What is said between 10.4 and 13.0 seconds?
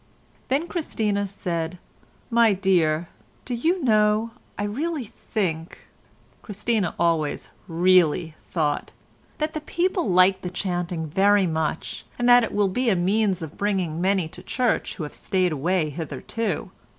the chanting very much, and that it will be a